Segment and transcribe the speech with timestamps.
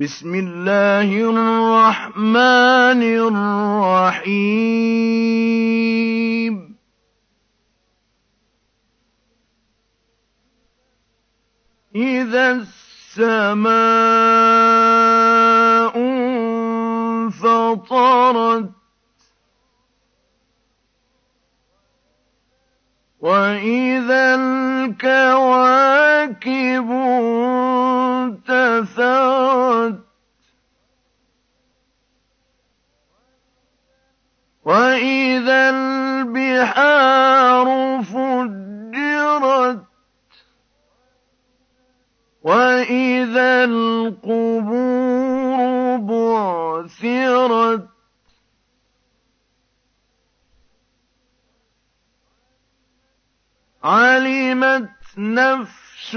[0.00, 3.02] بسم الله الرحمن
[4.12, 4.76] الرحيم.
[11.96, 13.76] إذا السماء
[17.16, 18.70] انفطرت
[23.20, 25.36] وإذا الكواكب
[36.56, 37.68] البحار
[38.02, 39.80] فجرت
[42.42, 45.60] وإذا القبور
[45.96, 47.88] بعثرت
[53.84, 56.14] عَلِمَتْ نَفْسٌ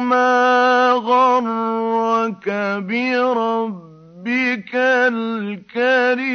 [0.04, 2.48] مَا غَرَّكَ
[2.84, 4.72] بِرَبِّكَ
[5.08, 6.32] الْكَرِيمِ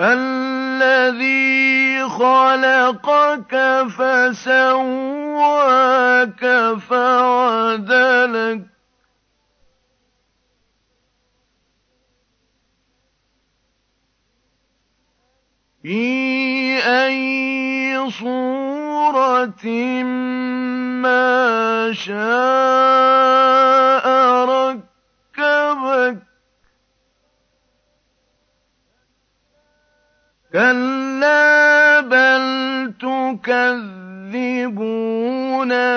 [0.00, 3.52] الَّذِي خَلَقَكَ
[3.94, 5.22] فَسَوَّاكَ
[6.90, 8.71] فَعَدَلَكَ
[15.82, 19.66] فِي أَيِّ صُورَةٍ
[21.02, 22.16] مَّا شَاءَ
[24.46, 26.18] رَكَّبَكَ
[30.52, 32.44] كَلَّا بَلْ
[33.02, 33.82] تُكَذِّبُونَ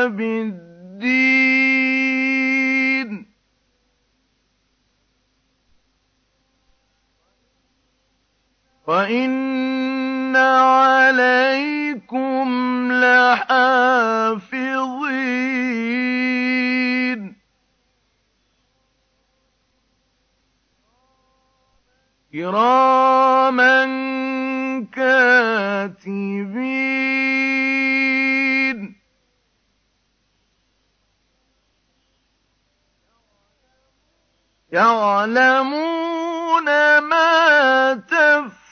[0.08, 0.66] بِالدِّينِ
[8.88, 12.48] وَإِنَّ عَلَيْكُمْ
[12.92, 14.46] لَحَافِظِينَ
[22.34, 23.86] كِرَامًا
[24.94, 26.66] كَاتِبِينَ
[34.72, 36.66] يَعْلَمُونَ
[37.00, 38.65] مَا تَفْعَلُونَ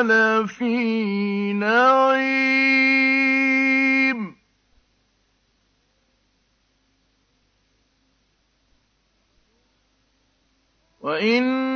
[0.02, 2.42] لَفِي نَعِيمٍ.
[11.00, 11.71] وَإِنَّ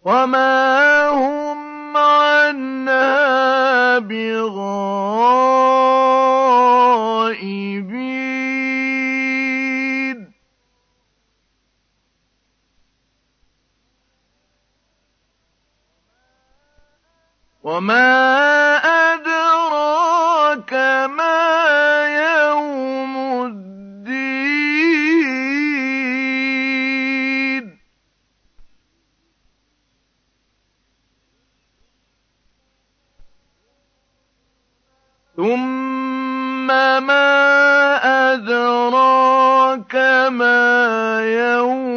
[0.03, 4.60] وَمَا هُمْ عَنْهَا بِغَائِبِينَ
[17.63, 18.77] وَمَا
[19.13, 20.73] أَدْرَاكَ
[21.13, 21.41] مَا
[22.09, 24.81] يَوْمُ الدِّينِ
[35.37, 36.67] ثُمَّ
[37.07, 37.31] مَا
[38.33, 39.95] أَدْرَاكَ
[40.33, 41.90] مَا يَوْمُ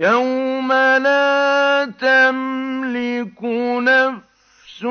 [0.00, 3.42] يَوْمَ لَا تَمْلِكُ
[3.82, 4.84] نَفْسٌ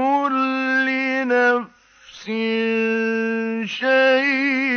[0.88, 2.26] لِّنَفْسٍ
[3.66, 4.75] شَيْئًا